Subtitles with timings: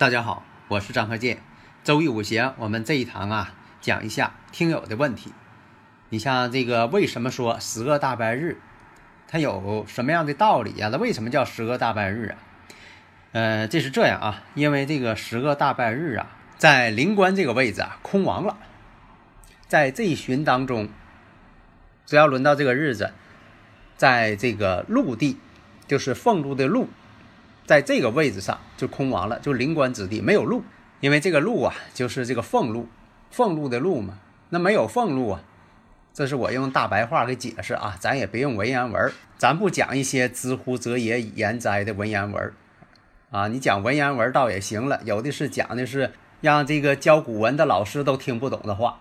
[0.00, 1.42] 大家好，我是张和建。
[1.84, 5.30] 周易五行，我们这一堂啊，讲一下听友的问题。
[6.08, 8.56] 你像这个，为什么说十个大白日，
[9.28, 10.88] 它有什么样的道理呀？
[10.90, 12.38] 它为什么叫十个大白日啊？
[13.32, 18.56] 呃，这是这样啊，因为这个十个大白日啊，在灵官这个位置啊，空亡了。
[19.68, 20.88] 在这一旬当中，
[22.06, 23.12] 只要轮到这个日子，
[23.98, 25.38] 在这个陆地，
[25.86, 26.88] 就是俸禄的禄。
[27.70, 30.64] 在这个位置上就空亡了，就灵官之地没有路，
[30.98, 32.88] 因为这个路啊，就是这个俸禄，
[33.30, 34.18] 俸禄的禄嘛。
[34.48, 35.44] 那没有俸禄啊，
[36.12, 42.52] 这是我用大白话给解释啊，咱也别用文言文，咱不讲一些知乎者也以言哉的文言文
[43.30, 43.46] 啊。
[43.46, 48.98] 你讲文言文倒也行了，有的是讲的是让这个教古文的老师都听不懂的话。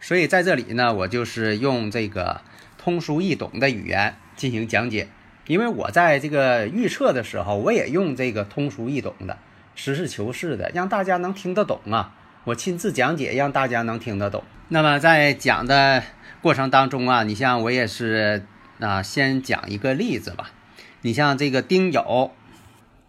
[0.00, 2.40] 所以在这里呢，我就是用这个
[2.76, 5.06] 通俗易懂的语言进行讲解。
[5.50, 9.36] 因为我在这个预测的时候，我也用这个通俗易懂的、
[9.74, 12.14] 实事求是的，让大家能听得懂啊。
[12.44, 14.44] 我亲自讲解，让大家能听得懂。
[14.68, 16.04] 那么在讲的
[16.40, 18.44] 过程当中啊，你像我也是
[18.78, 20.52] 啊，先讲一个例子吧。
[21.00, 22.30] 你像这个丁酉、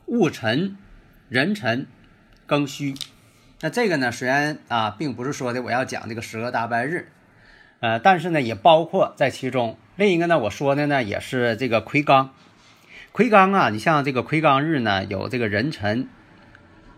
[0.07, 0.75] 戊辰、
[1.29, 1.85] 壬辰、
[2.47, 2.95] 庚戌，
[3.59, 7.09] 那这个呢，虽然啊，并不是说的我要讲这个十个大拜日，
[7.81, 9.77] 呃，但是呢，也包括在其中。
[9.97, 12.29] 另一个呢，我说的呢也是这个魁罡，
[13.11, 16.07] 魁罡啊，你像这个魁罡日呢，有这个壬辰、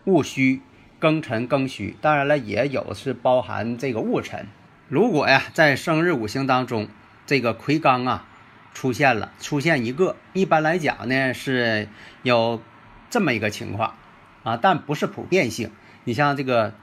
[0.06, 0.62] 戊戌、
[1.02, 4.46] 庚辰、庚戌，当然了，也有是包含这个戊辰。
[4.90, 6.88] 如果呀，在生日五行当中，
[7.26, 8.28] 这个魁罡啊
[8.76, 11.88] 出现了，出现一个，一般来讲呢是
[12.22, 12.62] 有
[13.10, 13.96] 这么一个情况
[14.44, 15.72] 啊，但不是普遍性。
[16.04, 16.76] 你像这个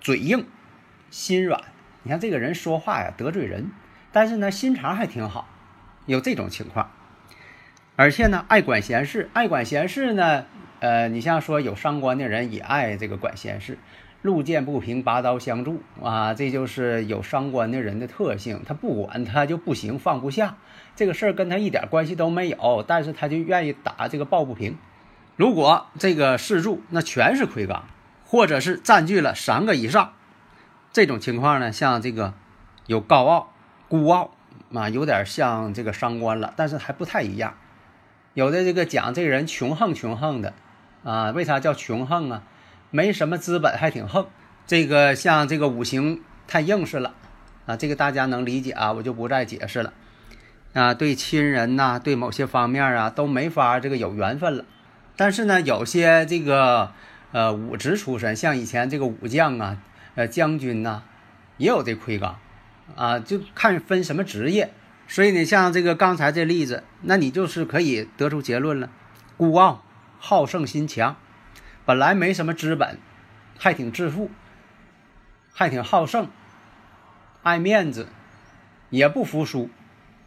[0.00, 0.46] 嘴硬、
[1.10, 1.60] 心软，
[2.04, 3.72] 你看这个人说话呀得罪人。
[4.12, 5.48] 但是呢，心肠还挺好，
[6.06, 6.90] 有这种情况，
[7.96, 10.44] 而且呢，爱管闲事，爱管闲事呢，
[10.80, 13.78] 呃，你像说有伤官的人也爱这个管闲事，
[14.20, 20.56] 路见不平拔刀相助啊，这就是有伤官的人的特性，他不管他就不行，放不下
[20.94, 24.76] 这个事儿跟他一点关系都没有，但是他就愿意打这个抱不平。
[25.36, 27.80] 如果这个四柱那全是魁罡，
[28.26, 30.12] 或者是占据了三个以上，
[30.92, 32.34] 这种情况呢，像这个
[32.86, 33.51] 有高傲。
[33.92, 34.30] 孤傲
[34.72, 37.52] 啊，有点像这个伤官了，但是还不太一样。
[38.32, 40.54] 有的这个讲这个人穷横穷横的
[41.04, 42.42] 啊，为啥叫穷横啊？
[42.90, 44.26] 没什么资本，还挺横。
[44.66, 47.12] 这个像这个五行太硬实了
[47.66, 49.92] 啊，这个大家能理解啊，我就不再解释了
[50.72, 50.94] 啊。
[50.94, 54.64] 对亲人呐，对某些方面啊，都没法这个有缘分了。
[55.16, 56.92] 但是呢，有些这个
[57.32, 59.76] 呃武职出身，像以前这个武将啊，
[60.14, 61.02] 呃将军呐，
[61.58, 62.36] 也有这魁罡。
[62.96, 64.72] 啊，就看分什么职业，
[65.08, 68.90] 所以你像这个刚才这例子，那你就是可以得出结论了：
[69.36, 69.84] 孤傲、
[70.18, 71.16] 好胜心强，
[71.84, 72.98] 本来没什么资本，
[73.58, 74.30] 还挺自负，
[75.52, 76.28] 还挺好胜，
[77.42, 78.08] 爱面子，
[78.90, 79.68] 也不服输，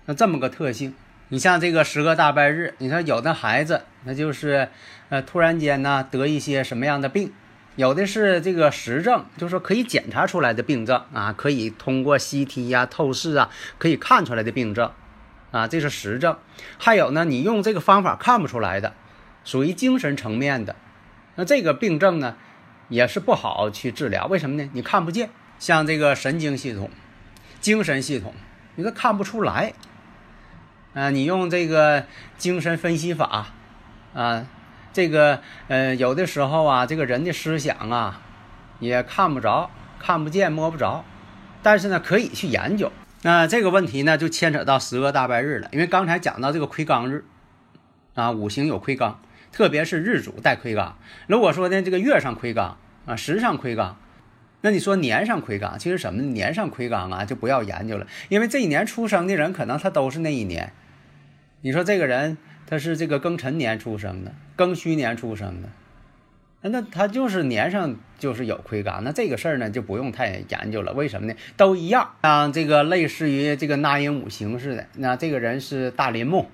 [0.06, 0.94] 那这么个特性。
[1.30, 4.70] 你像这个十个大拜日，你说有的孩子，那就是
[5.10, 7.34] 呃突然间呢得一些什么样的病。
[7.76, 14.92] 有的是这个实证，就是说可以检查出来的病症啊，可以通过 CT 呀、透视啊，可以看出来的病症
[15.52, 16.38] 啊，这是实证。
[16.78, 18.94] 还有呢，你用这个方法看不出来的，
[19.44, 20.78] 属于精神层面的，
[21.36, 22.38] 那这个病症呢，
[22.88, 24.28] 也是不好去治疗。
[24.28, 24.70] 为什么呢？
[24.72, 25.30] 你看不见，
[25.60, 26.90] 像这个神经系统、
[27.60, 28.34] 精神系统，
[28.76, 29.74] 你都看不出来。
[30.94, 32.06] 啊，你用这个
[32.38, 33.48] 精神分析法
[34.14, 34.48] 啊。
[34.96, 38.22] 这个呃，有的时候啊，这个人的思想啊，
[38.80, 39.70] 也看不着、
[40.00, 41.04] 看不见、摸不着，
[41.62, 42.90] 但是呢，可以去研究。
[43.24, 45.68] 那这个问题呢，就牵扯到十个大拜日了。
[45.74, 47.26] 因为刚才讲到这个魁罡日
[48.14, 49.16] 啊，五行有魁罡，
[49.52, 50.94] 特别是日主带魁罡。
[51.28, 52.76] 如果说呢，这个月上魁罡
[53.06, 53.96] 啊，时上魁罡，
[54.62, 60.72] 那你说年上魁罡，其实什么年上魁罡啊，就不要研究了，因为这一年出生的人，可能他都是那一年。
[61.60, 62.38] 你说这个人。
[62.68, 65.70] 他是这个庚辰年出生的，庚戌年出生的，
[66.62, 70.92] 那他就是年上就是有亏嘎，那这个事儿呢就不用太研究了。
[70.94, 71.36] 为什么呢？
[71.56, 74.88] 都一样，像这个类似于这个纳音五行似的。
[74.96, 76.50] 那这个人是大林木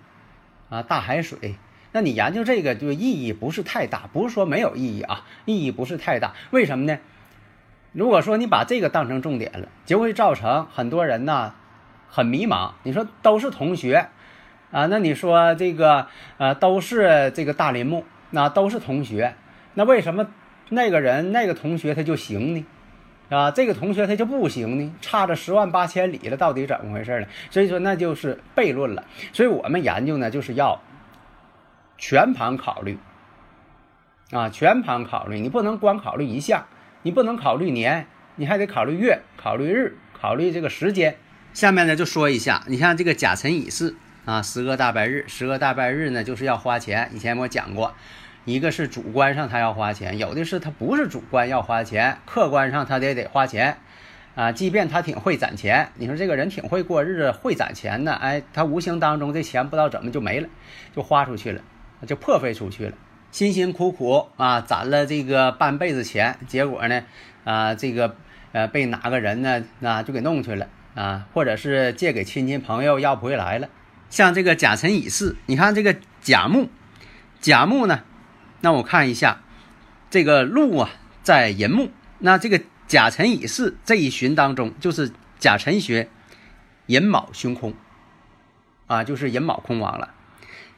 [0.69, 1.55] 啊，大海水。
[1.93, 6.33] 那你研究这个就意义不是太大，不是说没有意义啊，意义不是太大。
[6.51, 6.99] 为什么呢？
[7.93, 11.53] 如果说你把这个当成重点了，就会造成很多人呢
[12.09, 12.71] 很迷茫。
[12.83, 14.07] 你说都是同学
[14.71, 16.07] 啊，那你说这个
[16.38, 19.35] 呃都是这个大林木，那都是同学。
[19.73, 20.27] 那为什么
[20.69, 22.65] 那个人那个同学他就行呢？
[23.29, 24.94] 啊，这个同学他就不行呢？
[25.01, 27.27] 差着十万八千里了，到底怎么回事呢？
[27.50, 29.06] 所以说那就是悖论了。
[29.31, 30.81] 所以我们研究呢，就是要
[31.97, 32.97] 全盘考虑
[34.31, 36.65] 啊，全盘考虑，你不能光考虑一项，
[37.03, 41.17] 你不能考虑年，你还得考虑月、考虑日、考虑这个时间。
[41.53, 43.95] 下面呢就说一下，你像这个甲辰乙巳
[44.25, 47.09] 啊，十个大白日，十个大白日呢就是要花钱。
[47.13, 47.94] 以前我讲过。
[48.44, 53.77] 一个是主观上他要花钱，有的是他不是主观要花钱，客观上他得得花钱，
[54.33, 60.50] 啊，即便他挺会攒钱，你说这个人挺会过日子，会攒钱呢，哎，他无形当中这钱不知道怎么就没了，
[60.95, 61.62] 就花出去了，
[62.07, 62.94] 就破费出去了，
[63.31, 67.03] 辛辛苦苦啊攒了这个半辈子钱，结果呢，
[67.44, 68.15] 啊，这个
[68.53, 73.69] 呃被哪个人呢，那就给弄去了啊，或者是借给亲戚朋友要不回来了，
[74.11, 76.69] 像这个甲辰乙巳，你看这个甲木，
[77.39, 78.03] 甲木呢。
[78.59, 79.41] 那我看一下，
[80.11, 80.91] 这个禄啊，
[81.23, 81.89] 在寅木。
[82.19, 86.09] 那这个甲辰乙巳这一旬当中，就是甲辰学
[86.85, 87.73] 寅卯凶空
[88.85, 90.13] 啊，就是寅卯空亡了。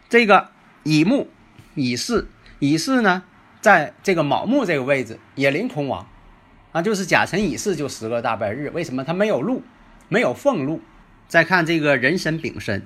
[0.08, 0.52] 这个
[0.84, 1.28] 乙木、
[1.74, 2.28] 乙巳、
[2.60, 3.24] 乙巳呢，
[3.60, 6.08] 在这个卯木这个位置也临空亡
[6.72, 8.70] 啊，就是甲辰乙巳就十个大白日。
[8.74, 9.64] 为什么它没有禄，
[10.08, 10.82] 没有俸禄？
[11.28, 12.86] 再看这个壬申丙申，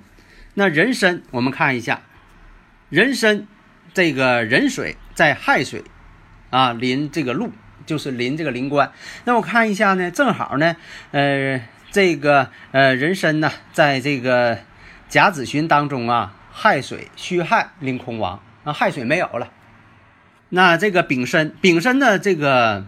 [0.59, 2.01] 那壬申我们看一下，
[2.89, 3.47] 壬申。
[3.93, 5.83] 这个壬水在亥水，
[6.51, 7.51] 啊，临这个禄，
[7.87, 8.91] 就是临这个临官。
[9.23, 10.75] 那我看一下呢，正好呢，
[11.09, 14.59] 呃，这个呃壬申呢，在这个
[15.09, 19.51] 甲子旬当中啊，亥水戌亥临空亡啊，亥水没有了。
[20.49, 22.85] 那这个丙申，丙申的这个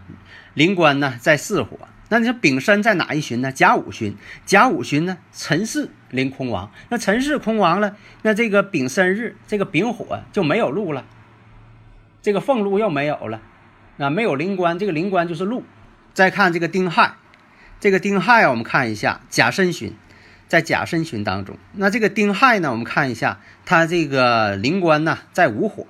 [0.54, 1.88] 临官呢，在巳火。
[2.10, 3.52] 那你说丙申在哪一旬呢？
[3.52, 5.18] 甲午旬，甲午旬呢？
[5.32, 6.72] 辰巳临空亡。
[6.88, 11.04] 那辰巳空亡了，那这个丙申日，这个丙火就没有禄了，
[12.20, 13.40] 这个俸禄又没有了，
[13.98, 15.62] 啊，没有灵官，这个灵官就是禄。
[16.12, 17.14] 再看这个丁亥，
[17.78, 19.94] 这个丁亥，我们看一下甲申旬，
[20.48, 25.86] 在甲申旬当中，那这个丁亥呢，我们看一下它这个灵官呢在午火，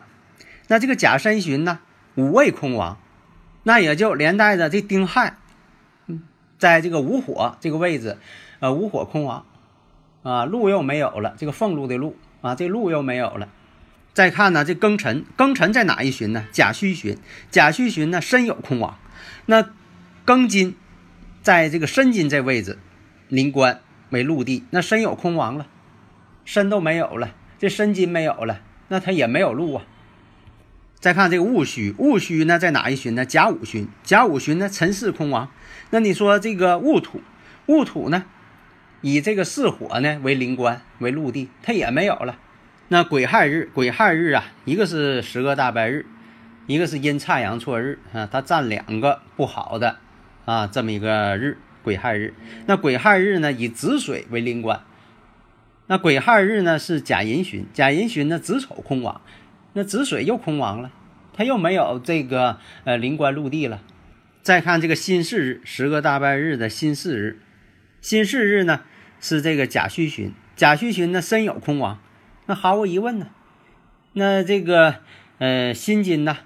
[0.69, 1.79] 那这个甲申旬呢
[2.17, 2.99] 五未空亡，
[3.63, 5.39] 那也就连带着这丁亥。
[6.61, 8.19] 在这个午火这个位置，
[8.61, 9.47] 呃，午火空亡，
[10.23, 13.49] 啊，禄又没有了，这个俸禄的禄啊，这禄又没有了。
[14.13, 16.47] 再看呢，这庚辰，庚辰在哪一旬呢？
[16.53, 17.17] 甲戌旬，
[17.51, 18.99] 甲戌旬呢，申酉空亡。
[19.47, 19.71] 那
[20.27, 20.77] 庚金
[21.41, 22.79] 在这个申金这位置，
[23.29, 23.81] 临官
[24.11, 25.67] 为禄地，那申酉空亡了，
[26.45, 29.87] 申都没有了，这申金没有了，那他也没有禄啊。
[31.01, 33.25] 再看这个戊戌，戊戌呢在哪一旬呢？
[33.25, 35.49] 甲午旬，甲午旬呢辰巳空亡。
[35.89, 37.23] 那你说这个戊土，
[37.65, 38.25] 戊土呢，
[39.01, 42.37] 以这个巳火呢为临官为禄地，它也没有了。
[42.89, 46.05] 那癸亥日，癸亥日啊，一个是十个大白日，
[46.67, 49.97] 一个是阴差阳错日啊，它占两个不好的
[50.45, 52.35] 啊这么一个日，癸亥日。
[52.67, 54.83] 那癸亥日呢，以子水为临官。
[55.87, 59.23] 那癸亥日呢是甲寅旬，甲寅旬呢子丑空亡。
[59.73, 60.91] 那子水又空亡了，
[61.33, 63.81] 他又没有这个呃临官禄地了。
[64.43, 67.41] 再看这个辛巳日，十个大拜日的辛巳日，
[68.01, 68.81] 辛巳日呢
[69.21, 71.99] 是这个甲戌旬，甲戌旬呢申酉空亡。
[72.47, 73.29] 那毫无疑问呢，
[74.15, 74.97] 那这个
[75.39, 76.39] 呃辛金呢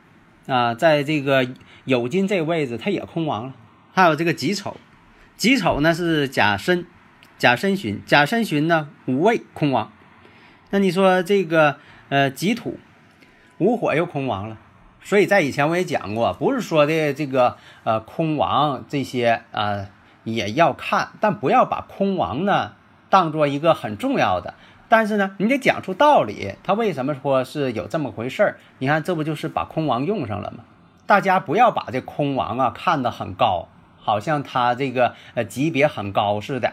[0.47, 1.47] 啊，在这个
[1.87, 3.55] 酉金这位置，它也空亡了。
[3.93, 4.77] 还有这个己丑，
[5.37, 6.85] 己丑呢是甲申，
[7.39, 9.93] 甲申旬，甲申旬呢五位空亡。
[10.71, 11.79] 那你说这个
[12.11, 12.79] 呃己土。
[13.59, 14.57] 无火又空亡了，
[15.03, 19.87] 所以在以前我也讲过，不是说的这个呃空亡这些啊
[20.25, 22.73] 也要看，但不要把空亡呢
[23.11, 24.55] 当做一个很重要的。
[24.89, 28.59] 但是呢，你得讲出道理，他为什么说是有这么回事儿？
[28.79, 30.65] 你看，这不就是把空亡用上了吗？
[31.07, 33.69] 大家不要把这空亡啊看得很高，
[33.99, 36.73] 好像他这个呃级别很高似的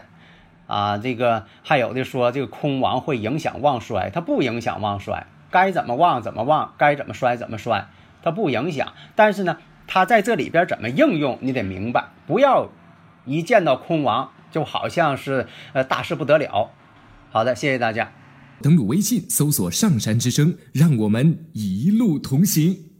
[0.66, 0.98] 啊。
[0.98, 5.26] 这个还有的说这个空亡会影响旺衰，它不影响旺衰。
[5.52, 7.86] 该怎么旺怎么旺，该怎么摔怎么摔，
[8.24, 8.92] 它不影响。
[9.14, 12.70] 但是呢，它在这里边怎么应用，你得明白，不要
[13.24, 16.70] 一见到空亡就好像是呃大事不得了。
[17.30, 18.10] 好的，谢谢大家。
[18.62, 22.91] 登录微信搜索“上山之声”，让我们一路同行。